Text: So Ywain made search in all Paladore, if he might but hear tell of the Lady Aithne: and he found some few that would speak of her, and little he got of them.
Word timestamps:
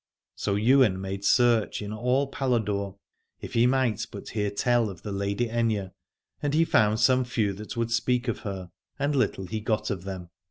So 0.35 0.55
Ywain 0.57 0.99
made 0.99 1.23
search 1.23 1.79
in 1.79 1.93
all 1.93 2.25
Paladore, 2.25 2.97
if 3.39 3.53
he 3.53 3.67
might 3.67 4.07
but 4.09 4.29
hear 4.29 4.49
tell 4.49 4.89
of 4.89 5.03
the 5.03 5.11
Lady 5.11 5.47
Aithne: 5.47 5.91
and 6.41 6.55
he 6.55 6.65
found 6.65 6.99
some 6.99 7.23
few 7.23 7.53
that 7.53 7.77
would 7.77 7.91
speak 7.91 8.27
of 8.27 8.39
her, 8.39 8.71
and 8.97 9.15
little 9.15 9.45
he 9.45 9.59
got 9.61 9.91
of 9.91 10.03
them. 10.03 10.31